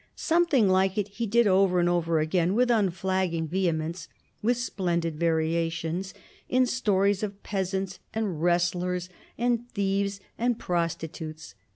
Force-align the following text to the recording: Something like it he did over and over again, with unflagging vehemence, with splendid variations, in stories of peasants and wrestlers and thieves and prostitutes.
Something 0.15 0.67
like 0.67 0.97
it 0.97 1.07
he 1.09 1.27
did 1.27 1.45
over 1.45 1.79
and 1.79 1.87
over 1.87 2.19
again, 2.19 2.55
with 2.55 2.71
unflagging 2.71 3.47
vehemence, 3.47 4.07
with 4.41 4.57
splendid 4.57 5.15
variations, 5.15 6.15
in 6.49 6.65
stories 6.65 7.21
of 7.21 7.43
peasants 7.43 7.99
and 8.11 8.41
wrestlers 8.41 9.09
and 9.37 9.69
thieves 9.73 10.19
and 10.39 10.57
prostitutes. 10.57 11.53